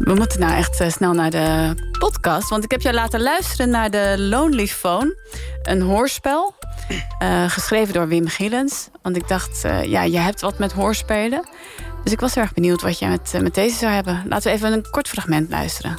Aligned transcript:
We 0.00 0.14
moeten 0.14 0.40
nou 0.40 0.52
echt 0.56 0.80
eh, 0.80 0.90
snel 0.90 1.12
naar 1.12 1.30
de 1.30 1.74
podcast. 1.98 2.48
Want 2.48 2.64
ik 2.64 2.70
heb 2.70 2.80
jou 2.80 2.94
laten 2.94 3.22
luisteren 3.22 3.70
naar 3.70 3.90
de 3.90 4.14
Lonely 4.18 4.66
Phone. 4.66 5.16
Een 5.62 5.80
hoorspel. 5.82 6.54
eh, 7.18 7.50
geschreven 7.50 7.94
door 7.94 8.08
Wim 8.08 8.28
Gielens. 8.28 8.88
Want 9.02 9.16
ik 9.16 9.28
dacht, 9.28 9.64
eh, 9.64 9.84
ja, 9.84 10.02
je 10.02 10.18
hebt 10.18 10.40
wat 10.40 10.58
met 10.58 10.72
hoorspelen. 10.72 11.48
Dus 12.04 12.12
ik 12.12 12.20
was 12.20 12.36
erg 12.36 12.52
benieuwd 12.52 12.82
wat 12.82 12.98
jij 12.98 13.08
met, 13.08 13.32
met 13.42 13.54
deze 13.54 13.76
zou 13.76 13.92
hebben. 13.92 14.22
Laten 14.28 14.50
we 14.50 14.56
even 14.56 14.72
een 14.72 14.90
kort 14.90 15.08
fragment 15.08 15.50
luisteren. 15.50 15.98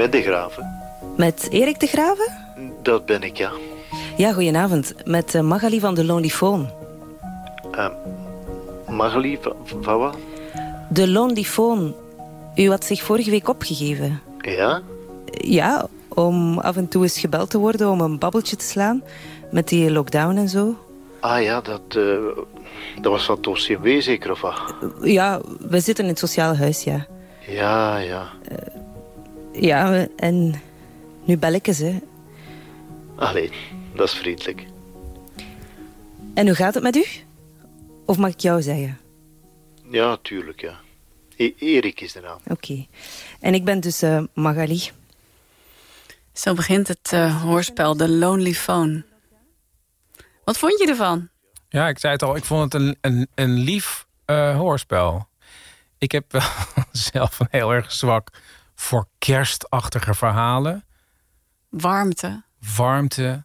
Met 0.00 0.12
de 0.12 0.22
graven. 0.22 0.80
Met 1.16 1.48
Erik 1.50 1.80
de 1.80 1.86
Graven? 1.86 2.32
Dat 2.82 3.06
ben 3.06 3.22
ik, 3.22 3.36
ja. 3.36 3.50
Ja, 4.16 4.32
goedenavond. 4.32 4.94
Met 5.04 5.34
uh, 5.34 5.42
Magali 5.42 5.80
van 5.80 5.94
de 5.94 6.04
Lonely 6.04 6.28
Phone. 6.28 6.64
Uh, 7.72 7.88
Magali 8.88 9.38
van, 9.40 9.56
van 9.64 9.98
wat? 9.98 10.16
De 10.88 11.08
Lonely 11.08 11.42
Phone. 11.42 11.92
U 12.56 12.68
had 12.68 12.84
zich 12.84 13.02
vorige 13.02 13.30
week 13.30 13.48
opgegeven. 13.48 14.20
Ja? 14.38 14.82
Ja, 15.30 15.86
om 16.08 16.58
af 16.58 16.76
en 16.76 16.88
toe 16.88 17.02
eens 17.02 17.18
gebeld 17.18 17.50
te 17.50 17.58
worden 17.58 17.90
om 17.90 18.00
een 18.00 18.18
babbeltje 18.18 18.56
te 18.56 18.64
slaan. 18.64 19.02
Met 19.50 19.68
die 19.68 19.90
lockdown 19.90 20.36
en 20.36 20.48
zo. 20.48 20.76
Ah 21.20 21.42
ja, 21.42 21.60
dat, 21.60 21.82
uh, 21.96 22.18
dat 23.00 23.12
was 23.12 23.24
van 23.24 23.38
het 23.40 23.64
CMW 23.64 24.00
zeker, 24.00 24.30
of 24.30 24.40
wat? 24.40 24.74
Ja, 25.02 25.40
we 25.60 25.80
zitten 25.80 26.04
in 26.04 26.10
het 26.10 26.18
sociaal 26.18 26.56
huis, 26.56 26.84
ja. 26.84 27.06
Ja, 27.46 27.96
ja. 27.96 28.28
Ja, 29.60 30.06
en 30.16 30.62
nu 31.24 31.36
bel 31.36 31.52
ik 31.52 31.66
eens, 31.66 31.78
hè. 31.78 31.98
Allee, 33.16 33.50
dat 33.94 34.08
is 34.08 34.14
vriendelijk. 34.14 34.66
En 36.34 36.46
hoe 36.46 36.54
gaat 36.54 36.74
het 36.74 36.82
met 36.82 36.96
u? 36.96 37.04
Of 38.06 38.18
mag 38.18 38.30
ik 38.30 38.40
jou 38.40 38.62
zeggen? 38.62 38.98
Ja, 39.90 40.18
tuurlijk, 40.22 40.60
ja. 40.60 40.80
E 41.36 41.52
Erik 41.58 42.00
is 42.00 42.12
de 42.12 42.20
naam. 42.20 42.38
Oké. 42.44 42.52
Okay. 42.52 42.88
En 43.40 43.54
ik 43.54 43.64
ben 43.64 43.80
dus 43.80 44.02
uh, 44.02 44.22
Magali. 44.34 44.90
Zo 46.32 46.54
begint 46.54 46.88
het 46.88 47.10
uh, 47.14 47.42
hoorspel 47.42 47.94
The 47.94 48.08
Lonely 48.08 48.54
Phone. 48.54 49.04
Wat 50.44 50.58
vond 50.58 50.78
je 50.78 50.86
ervan? 50.86 51.28
Ja, 51.68 51.88
ik 51.88 51.98
zei 51.98 52.12
het 52.12 52.22
al. 52.22 52.36
Ik 52.36 52.44
vond 52.44 52.72
het 52.72 52.82
een, 52.82 52.96
een, 53.00 53.28
een 53.34 53.54
lief 53.58 54.06
uh, 54.26 54.56
hoorspel. 54.56 55.28
Ik 55.98 56.12
heb 56.12 56.32
wel 56.32 56.42
zelf 56.92 57.40
een 57.40 57.48
heel 57.50 57.72
erg 57.72 57.92
zwak 57.92 58.30
voor 58.80 59.06
kerstachtige 59.18 60.14
verhalen. 60.14 60.84
Warmte. 61.68 62.42
Warmte. 62.76 63.44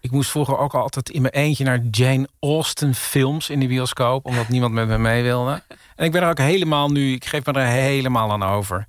Ik 0.00 0.10
moest 0.10 0.30
vroeger 0.30 0.58
ook 0.58 0.74
altijd 0.74 1.10
in 1.10 1.22
mijn 1.22 1.34
eentje 1.34 1.64
naar 1.64 1.80
Jane 1.90 2.28
Austen 2.40 2.94
films 2.94 3.50
in 3.50 3.60
de 3.60 3.66
bioscoop, 3.66 4.26
omdat 4.26 4.48
niemand 4.54 4.72
met 4.72 4.88
me 4.88 4.98
mee 4.98 5.22
wilde. 5.22 5.62
En 5.96 6.04
ik 6.04 6.12
ben 6.12 6.22
er 6.22 6.28
ook 6.28 6.38
helemaal 6.38 6.88
nu, 6.88 7.12
ik 7.12 7.24
geef 7.24 7.46
me 7.46 7.52
er 7.52 7.66
helemaal 7.66 8.32
aan 8.32 8.42
over. 8.42 8.88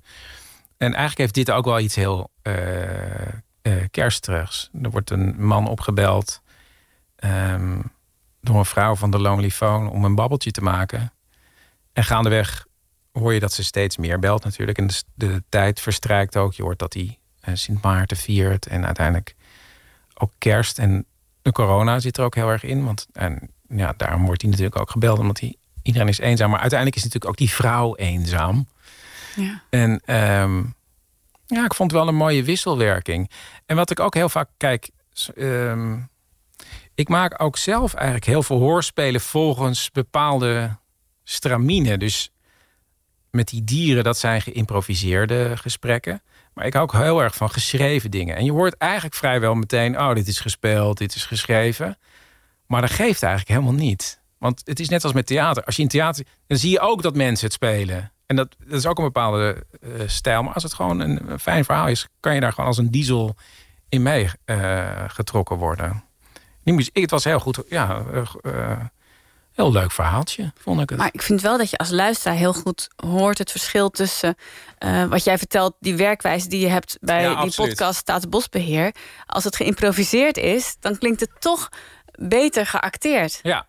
En 0.76 0.88
eigenlijk 0.88 1.18
heeft 1.18 1.34
dit 1.34 1.50
ook 1.50 1.64
wel 1.64 1.80
iets 1.80 1.94
heel 1.94 2.30
uh, 2.42 2.54
uh, 3.62 3.84
kerstigs. 3.90 4.70
Er 4.82 4.90
wordt 4.90 5.10
een 5.10 5.34
man 5.38 5.68
opgebeld 5.68 6.42
um, 7.24 7.92
door 8.40 8.58
een 8.58 8.64
vrouw 8.64 8.94
van 8.94 9.10
de 9.10 9.18
Lonely 9.18 9.50
Phone 9.50 9.90
om 9.90 10.04
een 10.04 10.14
babbeltje 10.14 10.50
te 10.50 10.62
maken. 10.62 11.12
En 11.92 12.04
gaandeweg 12.04 12.66
hoor 13.12 13.34
je 13.34 13.40
dat 13.40 13.52
ze 13.52 13.64
steeds 13.64 13.96
meer 13.96 14.18
belt 14.18 14.44
natuurlijk. 14.44 14.78
En 14.78 14.86
de, 14.86 15.02
de 15.14 15.42
tijd 15.48 15.80
verstrijkt 15.80 16.36
ook. 16.36 16.54
Je 16.54 16.62
hoort 16.62 16.78
dat 16.78 16.94
hij 16.94 17.18
uh, 17.48 17.54
Sint 17.54 17.82
Maarten 17.82 18.16
viert. 18.16 18.66
En 18.66 18.86
uiteindelijk 18.86 19.34
ook 20.14 20.32
kerst. 20.38 20.78
En 20.78 21.06
de 21.42 21.52
corona 21.52 21.98
zit 21.98 22.16
er 22.16 22.24
ook 22.24 22.34
heel 22.34 22.48
erg 22.48 22.62
in. 22.62 22.84
Want 22.84 23.06
en, 23.12 23.50
ja, 23.68 23.94
daarom 23.96 24.24
wordt 24.24 24.42
hij 24.42 24.50
natuurlijk 24.50 24.80
ook 24.80 24.90
gebeld. 24.90 25.18
Omdat 25.18 25.40
hij, 25.40 25.56
iedereen 25.82 26.08
is 26.08 26.18
eenzaam. 26.18 26.50
Maar 26.50 26.60
uiteindelijk 26.60 26.98
is 26.98 27.04
natuurlijk 27.04 27.32
ook 27.32 27.38
die 27.38 27.54
vrouw 27.54 27.96
eenzaam. 27.96 28.68
Ja. 29.36 29.62
En 29.70 29.90
um, 29.90 30.74
ja, 31.46 31.64
ik 31.64 31.74
vond 31.74 31.90
het 31.90 32.00
wel 32.00 32.08
een 32.08 32.14
mooie 32.14 32.44
wisselwerking. 32.44 33.30
En 33.66 33.76
wat 33.76 33.90
ik 33.90 34.00
ook 34.00 34.14
heel 34.14 34.28
vaak 34.28 34.48
kijk... 34.56 34.90
Um, 35.36 36.10
ik 36.94 37.08
maak 37.08 37.42
ook 37.42 37.56
zelf 37.56 37.94
eigenlijk 37.94 38.24
heel 38.24 38.42
veel 38.42 38.58
hoorspelen 38.58 39.20
volgens 39.20 39.90
bepaalde 39.90 40.76
stramine. 41.24 41.98
Dus 41.98 42.30
met 43.32 43.48
die 43.48 43.64
dieren, 43.64 44.04
dat 44.04 44.18
zijn 44.18 44.42
geïmproviseerde 44.42 45.56
gesprekken. 45.56 46.22
Maar 46.54 46.66
ik 46.66 46.72
hou 46.72 46.84
ook 46.84 46.92
heel 46.92 47.22
erg 47.22 47.34
van 47.34 47.50
geschreven 47.50 48.10
dingen. 48.10 48.36
En 48.36 48.44
je 48.44 48.52
hoort 48.52 48.76
eigenlijk 48.76 49.14
vrijwel 49.14 49.54
meteen... 49.54 50.00
oh, 50.00 50.14
dit 50.14 50.28
is 50.28 50.40
gespeeld, 50.40 50.98
dit 50.98 51.14
is 51.14 51.24
geschreven. 51.24 51.98
Maar 52.66 52.80
dat 52.80 52.90
geeft 52.90 53.22
eigenlijk 53.22 53.58
helemaal 53.58 53.80
niet. 53.80 54.20
Want 54.38 54.62
het 54.64 54.80
is 54.80 54.88
net 54.88 55.04
als 55.04 55.12
met 55.12 55.26
theater. 55.26 55.64
Als 55.64 55.76
je 55.76 55.82
in 55.82 55.88
theater... 55.88 56.26
dan 56.46 56.58
zie 56.58 56.70
je 56.70 56.80
ook 56.80 57.02
dat 57.02 57.16
mensen 57.16 57.44
het 57.44 57.54
spelen. 57.54 58.12
En 58.26 58.36
dat, 58.36 58.56
dat 58.58 58.78
is 58.78 58.86
ook 58.86 58.98
een 58.98 59.04
bepaalde 59.04 59.64
uh, 59.80 59.92
stijl. 60.06 60.42
Maar 60.42 60.54
als 60.54 60.62
het 60.62 60.74
gewoon 60.74 61.00
een, 61.00 61.30
een, 61.30 61.38
fijn 61.38 61.64
verhaal 61.64 61.88
is... 61.88 62.08
kan 62.20 62.34
je 62.34 62.40
daar 62.40 62.52
gewoon 62.52 62.66
als 62.66 62.78
een 62.78 62.90
diesel 62.90 63.36
in 63.88 64.02
mee 64.02 64.28
uh, 64.46 65.04
getrokken 65.06 65.56
worden. 65.56 66.04
Die 66.64 66.74
muziek, 66.74 66.96
het 66.96 67.10
was 67.10 67.24
heel 67.24 67.40
goed... 67.40 67.62
Ja, 67.68 68.02
uh, 68.44 68.80
Heel 69.52 69.72
leuk 69.72 69.90
verhaaltje, 69.92 70.52
vond 70.58 70.80
ik 70.80 70.88
het. 70.88 70.98
Maar 70.98 71.08
ik 71.12 71.22
vind 71.22 71.40
wel 71.40 71.58
dat 71.58 71.70
je 71.70 71.76
als 71.76 71.90
luisteraar 71.90 72.36
heel 72.36 72.52
goed 72.54 72.88
hoort 72.96 73.38
het 73.38 73.50
verschil 73.50 73.90
tussen 73.90 74.34
uh, 74.78 75.04
wat 75.04 75.24
jij 75.24 75.38
vertelt, 75.38 75.74
die 75.80 75.96
werkwijze 75.96 76.48
die 76.48 76.60
je 76.60 76.68
hebt 76.68 76.96
bij 77.00 77.22
Ja, 77.22 77.28
die 77.28 77.36
absoluut. 77.36 77.68
podcast 77.70 77.98
Staatsbosbeheer. 77.98 78.94
Als 79.26 79.44
het 79.44 79.56
geïmproviseerd 79.56 80.36
is, 80.36 80.76
dan 80.80 80.98
klinkt 80.98 81.20
het 81.20 81.30
toch 81.38 81.68
beter 82.18 82.66
geacteerd. 82.66 83.40
Ja, 83.42 83.66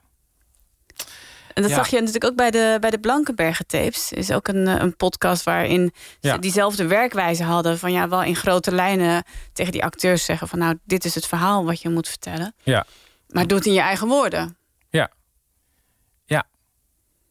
En 1.54 1.62
dat 1.62 1.72
Ja. 1.72 1.78
zag 1.78 1.88
je 1.88 1.98
natuurlijk 1.98 2.26
ook 2.26 2.36
bij 2.36 2.52
de, 2.52 2.78
bij 2.80 2.90
de 2.90 3.00
Blankenbergen 3.00 3.68
tapes. 3.68 4.12
is 4.12 4.32
ook 4.32 4.48
een, 4.48 4.68
eh, 4.68 4.76
een 4.82 4.96
podcast 4.96 5.44
waarin 5.44 5.94
Ja. 6.20 6.34
ze 6.34 6.40
diezelfde 6.40 6.88
werkwijze 6.88 7.44
hadden. 7.44 7.80
Van 7.80 7.92
ja, 7.92 8.10
wel 8.10 8.24
in 8.24 8.36
grote 8.36 8.72
lijnen 8.72 9.24
tegen 9.54 9.72
die 9.72 9.84
acteurs 9.84 10.26
zeggen 10.26 10.48
van 10.48 10.60
nou, 10.60 10.78
dit 10.84 11.06
is 11.06 11.16
het 11.16 11.26
verhaal 11.28 11.66
wat 11.66 11.82
je 11.82 11.90
moet 11.90 12.08
vertellen. 12.08 12.56
ja, 12.64 12.86
Maar 13.28 13.48
doe 13.48 13.58
het 13.58 13.68
in 13.68 13.74
je 13.74 13.80
eigen 13.80 14.08
woorden. 14.08 14.58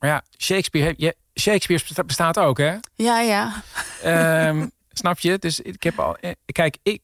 Maar 0.02 0.10
ja, 0.10 0.22
Shakespeare, 0.38 1.14
Shakespeare 1.40 1.82
besta- 1.82 2.04
bestaat 2.04 2.38
ook, 2.38 2.58
hè? 2.58 2.76
Ja, 2.94 3.20
ja. 3.20 3.62
Ehm, 4.02 4.66
snap 5.00 5.18
je? 5.18 5.38
Dus 5.38 5.60
ik 5.60 5.82
heb 5.82 5.98
al. 6.00 6.16
eh, 6.16 6.30
Kijk, 6.46 6.76
ik 6.82 7.02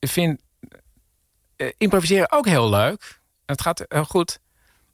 vind 0.00 0.40
eh, 1.56 1.68
improviseren 1.78 2.32
ook 2.32 2.46
heel 2.46 2.68
leuk. 2.70 3.20
Het 3.46 3.60
gaat 3.60 3.84
heel 3.88 4.04
goed. 4.04 4.38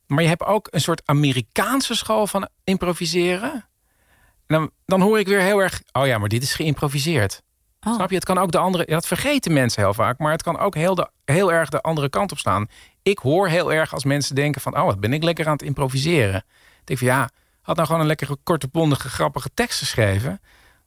Maar 0.06 0.22
je 0.22 0.28
hebt 0.28 0.44
ook 0.44 0.69
een 0.71 0.81
soort 0.81 1.03
Amerikaanse 1.04 1.94
school 1.94 2.26
van 2.26 2.49
improviseren. 2.65 3.53
En 3.53 4.56
dan, 4.56 4.70
dan 4.87 5.00
hoor 5.00 5.19
ik 5.19 5.26
weer 5.26 5.41
heel 5.41 5.59
erg. 5.59 5.82
Oh 5.93 6.06
ja, 6.06 6.19
maar 6.19 6.28
dit 6.28 6.43
is 6.43 6.55
geïmproviseerd. 6.55 7.43
Oh. 7.87 7.94
Snap 7.94 8.09
je? 8.09 8.15
Het 8.15 8.25
kan 8.25 8.38
ook 8.38 8.50
de 8.53 8.59
andere. 8.59 8.84
Dat 8.87 9.06
vergeten 9.06 9.53
mensen 9.53 9.82
heel 9.82 9.94
vaak. 9.94 10.19
Maar 10.19 10.32
het 10.32 10.43
kan 10.43 10.59
ook 10.59 10.75
heel, 10.75 10.94
de, 10.94 11.10
heel 11.25 11.53
erg 11.53 11.69
de 11.69 11.81
andere 11.81 12.09
kant 12.09 12.32
op 12.32 12.38
staan. 12.38 12.66
Ik 13.03 13.19
hoor 13.19 13.49
heel 13.49 13.72
erg 13.72 13.93
als 13.94 14.05
mensen 14.05 14.34
denken 14.34 14.60
van... 14.60 14.76
oh, 14.78 14.84
wat 14.84 15.00
ben 15.00 15.12
ik 15.12 15.22
lekker 15.22 15.47
aan 15.47 15.53
het 15.53 15.62
improviseren. 15.62 16.44
Ik 16.88 16.99
denk 16.99 17.12
van 17.12 17.19
ja, 17.19 17.31
had 17.60 17.76
nou 17.76 17.87
gewoon 17.87 18.03
een 18.03 18.09
lekkere, 18.09 18.37
korte, 18.43 18.69
bondige, 18.69 19.08
grappige 19.08 19.50
tekst 19.55 19.79
geschreven... 19.79 20.40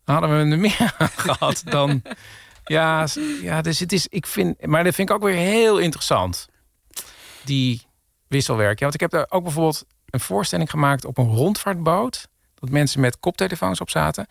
dan 0.05 0.15
hadden 0.15 0.47
we 0.47 0.51
er 0.51 0.59
meer 0.59 0.93
aan 0.97 1.07
gehad 1.07 1.61
dan... 1.65 2.01
Ja, 2.63 3.07
ja, 3.41 3.61
dus 3.61 3.79
het 3.79 3.91
is... 3.91 4.07
Ik 4.07 4.27
vind, 4.27 4.65
maar 4.65 4.83
dat 4.83 4.95
vind 4.95 5.09
ik 5.09 5.15
ook 5.15 5.23
weer 5.23 5.35
heel 5.35 5.77
interessant. 5.77 6.47
Die 7.43 7.87
wisselwerking. 8.27 8.79
Ja, 8.79 8.85
want 8.85 8.93
ik 8.93 8.99
heb 9.01 9.11
daar 9.11 9.25
ook 9.29 9.43
bijvoorbeeld 9.43 9.85
een 10.05 10.19
voorstelling 10.19 10.69
gemaakt 10.69 11.05
op 11.05 11.17
een 11.17 11.29
rondvaartboot. 11.29 12.27
Dat 12.55 12.69
mensen 12.69 13.01
met 13.01 13.19
koptelefoons 13.19 13.81
op 13.81 13.89
zaten. 13.89 14.27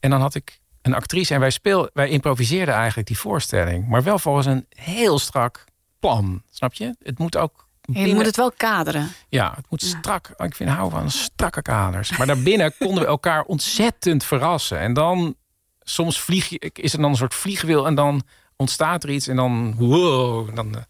En 0.00 0.10
dan 0.10 0.20
had 0.20 0.34
ik 0.34 0.60
een 0.82 0.94
actrice 0.94 1.34
en 1.34 1.40
wij, 1.40 1.50
speel, 1.50 1.90
wij 1.92 2.08
improviseerden 2.08 2.74
eigenlijk 2.74 3.06
die 3.06 3.18
voorstelling. 3.18 3.88
Maar 3.88 4.02
wel 4.02 4.18
volgens 4.18 4.46
een 4.46 4.66
heel 4.68 5.18
strak 5.18 5.64
plan. 5.98 6.42
Snap 6.50 6.74
je? 6.74 6.94
Het 7.02 7.18
moet 7.18 7.36
ook. 7.36 7.63
Je 7.92 8.14
moet 8.14 8.26
het 8.26 8.36
wel 8.36 8.52
kaderen. 8.56 9.12
Ja, 9.28 9.52
het 9.56 9.66
moet 9.68 9.82
strak. 9.82 10.28
Ik 10.36 10.54
vind 10.54 10.70
hou 10.70 10.90
van 10.90 11.10
strakke 11.10 11.62
kaders. 11.62 12.16
Maar 12.16 12.26
daarbinnen 12.26 12.74
konden 12.78 13.02
we 13.02 13.08
elkaar 13.08 13.42
ontzettend 13.42 14.24
verrassen. 14.24 14.78
En 14.78 14.92
dan 14.92 15.36
soms 15.80 16.20
vlieg 16.20 16.48
je, 16.48 16.70
is 16.72 16.92
er 16.92 17.00
dan 17.00 17.10
een 17.10 17.16
soort 17.16 17.34
vliegwiel 17.34 17.86
en 17.86 17.94
dan 17.94 18.22
ontstaat 18.56 19.04
er 19.04 19.10
iets 19.10 19.28
en 19.28 19.36
dan 19.36 19.74
wow, 19.76 20.54
dan, 20.56 20.76
eh, 20.76 20.82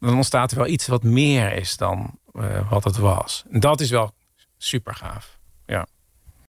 dan 0.00 0.14
ontstaat 0.14 0.50
er 0.50 0.56
wel 0.56 0.66
iets 0.66 0.86
wat 0.86 1.02
meer 1.02 1.52
is 1.52 1.76
dan 1.76 2.18
eh, 2.32 2.70
wat 2.70 2.84
het 2.84 2.96
was. 2.96 3.44
En 3.50 3.60
dat 3.60 3.80
is 3.80 3.90
wel 3.90 4.14
super 4.58 4.94
gaaf. 4.94 5.37